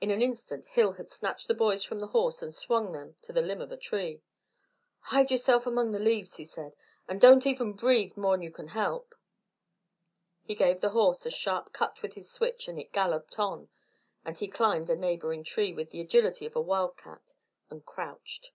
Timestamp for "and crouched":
17.68-18.52